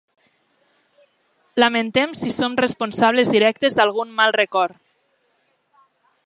[1.63, 4.81] Lamentem si som responsables directes d'algun mal record.